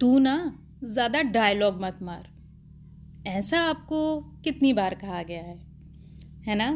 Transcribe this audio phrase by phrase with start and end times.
[0.00, 0.34] तू ना
[0.84, 2.28] ज़्यादा डायलॉग मत मार।
[3.28, 3.98] ऐसा आपको
[4.44, 5.56] कितनी बार कहा गया है
[6.46, 6.68] है ना?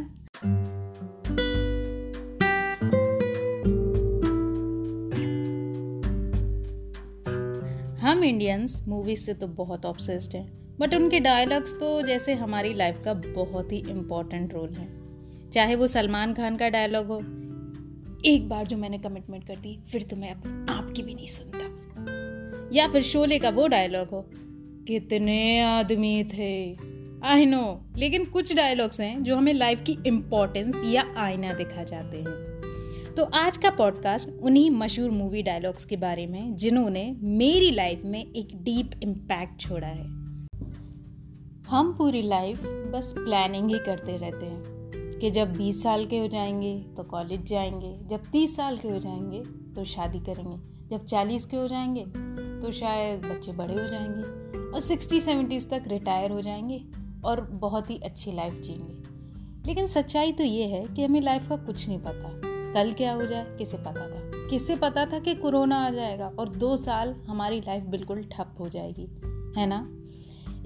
[8.00, 13.00] हम इंडियंस मूवीज़ से तो बहुत ऑब्सेस्ड हैं बट उनके डायलॉग्स तो जैसे हमारी लाइफ
[13.04, 14.88] का बहुत ही इम्पोर्टेंट रोल है।
[15.50, 17.18] चाहे वो सलमान खान का डायलॉग हो,
[18.26, 20.34] एक बार जो मैंने कमिटमेंट कर दी, फिर तो मैं
[20.70, 21.72] आपकी भी नहीं सुनता।
[22.74, 24.24] या फिर शोले का वो डायलॉग हो।
[24.86, 26.76] कितने आदमी थे।
[27.24, 32.16] आई नो लेकिन कुछ डायलॉग्स हैं जो हमें लाइफ की इम्पोर्टेंस या आईना दिखा जाते
[32.16, 38.04] हैं। तो आज का पॉडकास्ट उन्हीं मशहूर मूवी डायलॉग्स के बारे में, जिन्होंने मेरी लाइफ
[38.04, 40.06] में एक डीप इम्पैक्ट छोड़ा है।
[41.68, 42.62] हम पूरी लाइफ
[42.92, 44.62] बस प्लानिंग ही करते रहते हैं
[45.20, 48.98] कि जब 20 साल के हो जाएँगे तो कॉलेज जाएँगे, जब 30 साल के हो
[48.98, 49.42] जाएँगे
[49.74, 50.56] तो शादी करेंगे,
[50.88, 52.33] जब 40 के हो जाएँगे
[52.64, 54.22] तो शायद बच्चे बड़े हो जाएँगे
[54.70, 56.84] और सिक्सटी, सेवेंटीज़ तक रिटायर हो जाएँगे
[57.24, 58.94] और बहुत ही अच्छी लाइफ जिएँगे।
[59.68, 62.40] लेकिन सच्चाई तो ये है कि हमें लाइफ का कुछ नहीं पता।
[62.72, 64.48] कल क्या हो जाए, किसे पता था?
[64.48, 68.68] किसे पता था कि कोरोना आ जाएगा और दो साल हमारी लाइफ बिल्कुल ठप हो
[68.68, 69.08] जाएगी,
[69.60, 69.88] है ना?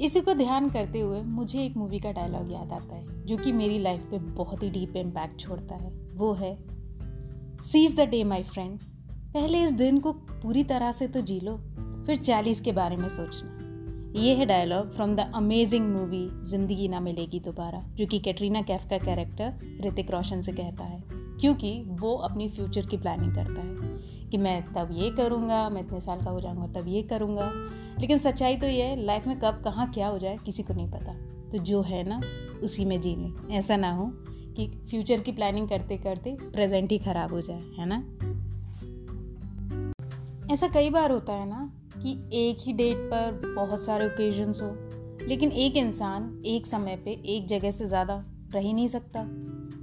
[0.01, 3.53] इसी को ध्यान करते हुए मुझे एक मूवी का डायलॉग याद आता है, जो कि
[3.53, 6.59] मेरी लाइफ पे बहुत ही डीप इम्पैक्ट छोड़ता है। वो है
[7.63, 8.79] seize the day my friend
[9.35, 11.61] पहले इस दिन को पूरी तरह से तो जी लो
[12.09, 17.01] फिर चालीस के बारे में सोचना। ये है dialogue from the amazing movie Zindagi Na
[17.01, 21.03] Milegi दोबारा, जो कि कैटरीना कैफ का कैरेक्टर ऋतिक रोशन से कहता है,
[21.41, 26.01] क्योंकि वो अपनी फ्यूचर की प्लानिंग करता है कि मैं तब ये करूँगा, मैं इतने
[26.01, 27.53] साल का हो जाऊँगा, तब ये करूँगा।
[28.01, 30.91] लेकिन सच्चाई तो ये है लाइफ में कब, कहाँ क्या हो जाए, किसी को नहीं
[30.91, 31.13] पता।
[31.51, 32.21] तो जो है ना,
[32.63, 34.11] उसी में जी लें। ऐसा ना हो
[34.57, 38.05] कि फ्यूचर की प्लानिंग करते करते प्रेजेंट ही खराब हो जाए, है ना?
[40.53, 41.73] ऐसा कई बार होता है ना
[42.03, 44.69] कि एक ही डेट पर बहुत सारे ओकेजन्स हो,
[45.29, 48.25] लेकिन एक इंसान एक समय पे एक जगह से ज़्यादा
[48.55, 49.21] रह ही नहीं सकता,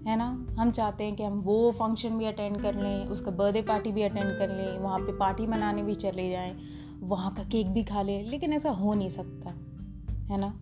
[0.08, 0.26] है ना?
[0.60, 4.02] हम चाहते हैं कि हम वो फ़ंक्शन भी अटेंड कर लें, उसका बर्थडे पार्टी भी
[4.02, 6.56] अटेंड कर लें, वहाँ पे पार्टी मनाने भी चले जाएँ,
[7.02, 9.50] वहाँ का केक भी खा लें, लेकिन ऐसा हो नहीं सकता,
[10.34, 10.54] है ना?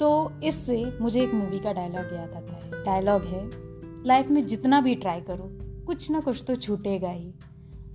[0.00, 3.50] तो इससे मुझे एक मूवी का डायलॉग याद आता है। डायलॉग है
[4.06, 5.50] लाइफ में जितना भी ट्राई करो,
[5.86, 7.32] कुछ ना कुछ तो छूटेगा ही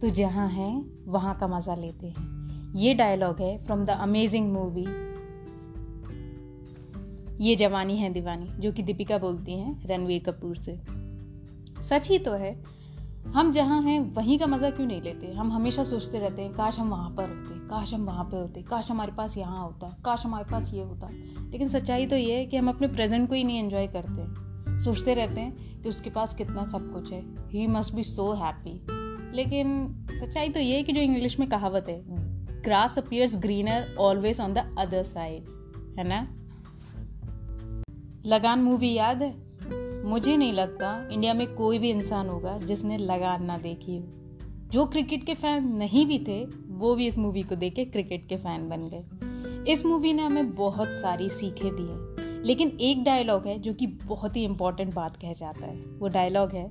[0.02, 2.33] तो जहाँ है, वहाँ का मज़ा लेते हैं।
[2.76, 4.86] ये डायलॉग है from the amazing movie
[7.40, 10.80] Yeh जवानी है दीवानी, जो कि दीपिका बोलती हैं रणवीर कपूर से।
[11.84, 12.64] सच ही तो है,
[13.28, 15.32] हम जहाँ हैं वहीं का मज़ा क्यों नहीं लेते?
[15.34, 18.62] हम हमेशा सोचते रहते हैं, काश हम वहाँ पर होते, काश हम वहाँ पर होते,
[18.62, 21.10] काश हमारे पास यहाँ होता, काश हमारे पास ये होता।
[21.52, 25.14] लेकिन सच्चाई तो ये है कि हम अपने प्रेजेंट को ही नहीं एंजॉय करते सोचते
[25.14, 28.82] रहते हैं कि उसके पास कितना सब कुछ है। He must be so happy
[29.36, 32.23] लेकिन सच्चाई तो ये है कि जो इंग्लिश में कहावत है
[32.64, 35.44] grass appears greener always on the other side
[36.00, 36.28] है ना?
[38.26, 39.36] लगान मूवी याद है?
[40.04, 44.04] मुझे नहीं लगता इंडिया में कोई भी इंसान होगा जिसने लगान ना देखी हो।
[44.72, 48.30] जो क्रिकेट के फ़ैन नहीं भी थे, वो भी इस मूवी को देख के क्रिकेट
[48.30, 49.04] के फ़ैन बन गए।
[49.72, 52.14] इस मूवी ने हमें बहुत सारी सीखें दी हैं।
[52.44, 56.52] लेकिन एक डायलॉग है जो कि बहुत ही इंपॉर्टेंट बात कह जाता है। वो डायलॉग
[56.52, 56.70] है,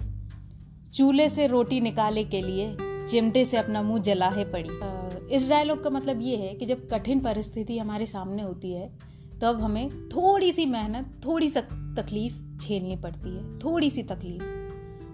[0.93, 2.77] चूल्हे से रोटी निकाले के लिए
[3.09, 5.03] चिमटे से अपना मुँह जलाहे पड़ी।
[5.35, 8.99] इस डायलॉग का मतलब ये है कि जब कठिन परिस्थिति हमारे सामने होती है,
[9.43, 11.61] तब हमें थोड़ी सी मेहनत, थोड़ी सी
[11.95, 14.45] तकलीफ़ झेलनी पड़ती है। थोड़ी सी तकलीफ़।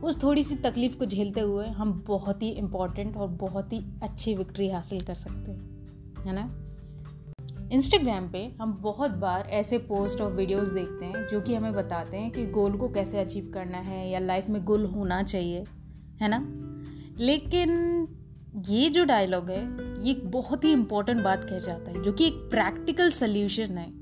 [0.05, 4.35] उस थोड़ी सी तकलीफ़ को झेलते हुए हम बहुत ही इम्पोर्टेंट और बहुत ही अच्छी
[4.35, 5.61] विक्ट्री हासिल कर सकते हैं।
[6.27, 6.65] है ना?
[7.73, 12.17] इंस्टाग्राम पे हम बहुत बार ऐसे पोस्ट और वीडियोस देखते हैं, जो कि हमें बताते
[12.17, 15.65] हैं कि गोल को कैसे अचीव करना है या लाइफ में गोल होना चाहिए।
[16.23, 16.68] है ना?
[17.21, 18.09] लेकिन
[18.69, 19.63] ये जो डायलॉग है,
[20.05, 23.93] ये एक बहुत ही इंपॉर्टेंट बात कह जाता है, जो कि एक प्रैक्टिकल सोल्यूशन है।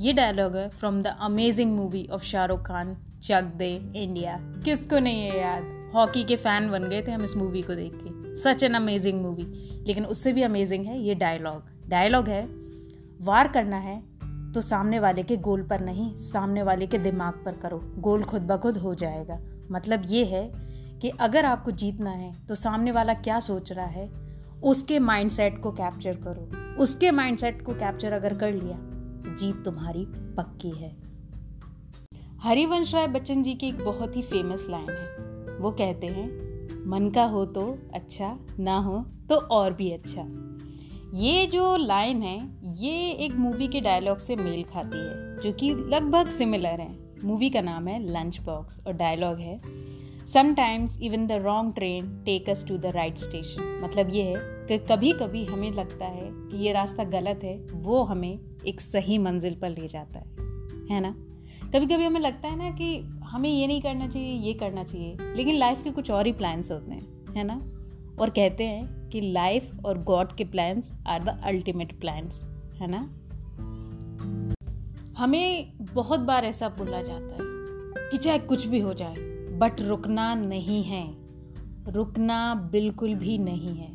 [0.00, 5.20] ये डायलॉग है from the amazing movie of Shahrukh Khan Chak De India किसको नहीं
[5.20, 5.70] है याद?
[5.94, 9.20] हॉकी के फ़ैन बन गए थे हम इस मूवी को देख के। सच एन अमेजिंग
[9.22, 9.42] मूवी
[9.86, 12.42] लेकिन उससे भी अमेजिंग है ये डायलॉग डायलॉग है,
[13.20, 14.02] वार करना है
[14.52, 18.42] तो सामने वाले के गोल पर नहीं, सामने वाले के दिमाग पर करो। गोल खुद
[18.42, 19.38] ब खुद हो जाएगा।
[19.70, 20.48] मतलब ये है
[21.02, 24.08] कि अगर आपको जीतना है तो सामने वाला क्या सोच रहा है,
[24.64, 28.76] उसके माइंडसेट को कैप्चर करो। उसके माइंडसेट को कैप्चर अगर कर लिया
[29.24, 30.04] तो जीत तुम्हारी
[30.36, 30.90] पक्की है।
[32.42, 36.26] हरिवंश राय बच्चन जी की एक बहुत ही फ़ेमस लाइन है। वो कहते हैं,
[36.86, 37.62] मन का हो तो
[37.94, 38.98] अच्छा ना हो
[39.28, 40.26] तो और भी अच्छा।
[41.14, 42.38] ये जो लाइन है,
[42.76, 46.92] ये एक मूवी के डायलॉग से मेल खाती है, जो कि लगभग सिमिलर है।
[47.24, 49.60] मूवी का नाम है लंच बॉक्स और डायलॉग है
[50.26, 54.78] sometimes even the wrong train take us to the right station मतलब ये है कि
[54.78, 59.54] कभी कभी हमें लगता है कि ये रास्ता गलत है, वो हमें एक सही मंजिल
[59.54, 60.26] पर ले जाता है।
[60.90, 61.14] है ना?
[61.68, 65.16] कभी कभी हमें लगता है ना कि हमें ये नहीं करना चाहिए, ये करना चाहिए,
[65.20, 67.54] लेकिन लाइफ के कुछ और ही प्लान्स होते हैं, है ना?
[68.22, 72.42] और कहते हैं कि लाइफ और गॉड के plans are the ultimate plans
[72.80, 73.20] है ना?
[75.18, 77.40] हमें बहुत बार ऐसा बोला जाता है
[78.10, 81.14] कि चाहे कुछ भी हो जाए बट रुकना नहीं है।
[81.88, 83.92] रुकना बिल्कुल भी नहीं है।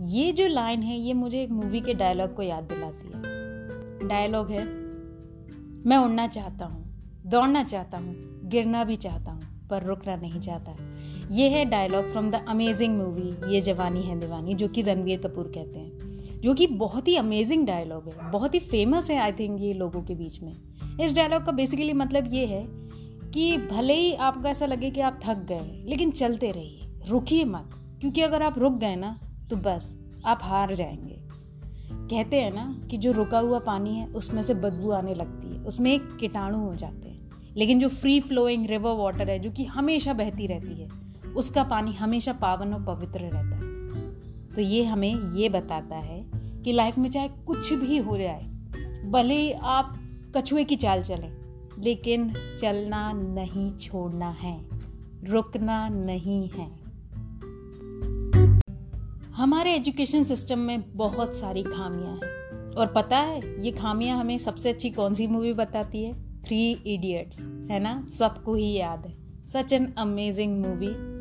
[0.00, 3.22] ये जो लाइन है, ये मुझे एक मूवी के डायलॉग को याद दिलाती है।
[4.08, 4.64] डायलॉग है,
[5.86, 6.84] मैं उड़ना चाहता हूँ,
[7.26, 10.76] दौड़ना चाहता हूँ, गिरना भी चाहता हूँ, पर रुकना नहीं चाहता।
[11.34, 15.52] ये है dialogue from the amazing movie Yeh Jawaani Hai दीवानी, जो कि रणवीर कपूर
[15.54, 19.60] कहते हैं। जो कि बहुत ही अमेजिंग डायलॉग है, बहुत ही फ़ेमस है आई थिंक
[19.60, 20.52] ये लोगों के बीच में।
[21.00, 22.87] इस डायलॉग का बेसिकली मतलब ये है
[23.34, 27.70] कि भले ही आपको ऐसा लगे कि आप थक गए, लेकिन चलते रहिए, रुकिए मत।
[28.00, 29.20] क्योंकि अगर आप रुक गए ना
[29.50, 31.18] तो बस, आप हार जाएँगे।
[31.92, 35.60] कहते हैं ना कि जो रुका हुआ पानी है, उसमें से बदबू आने लगती है।
[35.60, 39.64] उसमें एक कीटाणु हो जाते हैं। लेकिन जो फ्री फ्लोइंग रिवर वाटर है, जो कि
[39.64, 40.88] हमेशा बहती रहती है,
[41.36, 43.68] उसका पानी हमेशा पावन और पवित्र रहता है।
[44.46, 48.44] तो ये हमें ये बताता है कि लाइफ में चाहे कुछ भी हो जाए,
[49.10, 49.98] भले आप
[50.36, 51.37] कछुए की चाल चलें
[51.78, 54.60] लेकिन चलना नहीं छोड़ना है,
[55.24, 56.70] रुकना नहीं है।
[59.32, 64.68] हमारे एजुकेशन सिस्टम में बहुत सारी खामियाँ हैं। और पता है, ये खामियाँ हमें सबसे
[64.68, 66.42] अच्छी कौन सी मूवी बताती है?
[66.42, 68.02] थ्री इडियट्स है ना?
[68.02, 71.18] सबको ही याद है। सच एन अमेजिंग मूवी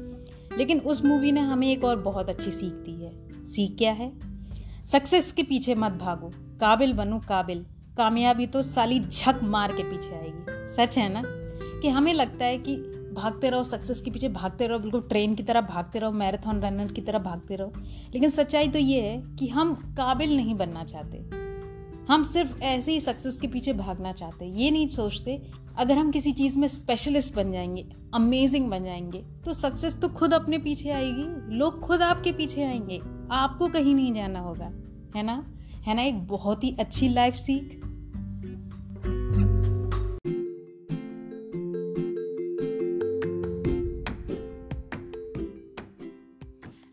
[0.58, 4.12] लेकिन उस मूवी ने हमें एक और बहुत अच्छी सीख दी है। सीख क्या है?
[4.86, 7.66] सक्सेस के पीछे मत भागो। काबिल बनो काबिल।
[7.98, 11.22] कामयाबी तो साली झक मार के पीछे आएगी। सच है ना?
[11.82, 12.76] कि हमें लगता है कि
[13.16, 16.92] भागते रहो सक्सेस के पीछे भागते रहो, बिल्कुल ट्रेन की तरह भागते रहो मैराथन रनर
[16.92, 17.74] की तरह भागते रहो।
[18.14, 21.18] लेकिन सच्चाई तो ये है कि हम काबिल नहीं बनना चाहते।
[22.10, 25.42] हम सिर्फ़ ऐसे ही सक्सेस के पीछे भागना चाहते ये नहीं सोचते,
[25.78, 30.34] अगर हम किसी चीज़ में स्पेशलिस्ट बन जाएँगे अमेजिंग बन जाएँगे तो सक्सेस तो खुद
[30.34, 33.02] अपने पीछे आएगी। लोग खुद आपके पीछे आएँगे।
[33.32, 34.72] आपको कहीं नहीं जाना होगा,
[35.16, 35.57] है ना?
[35.88, 37.76] है ना, एक बहुत ही अच्छी लाइफ सीख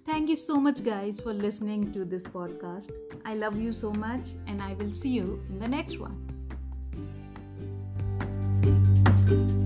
[0.08, 4.34] thank you so much guys for listening to this podcast I love you so much
[4.48, 6.20] and I will see you in the next one
[9.26, 9.63] thank you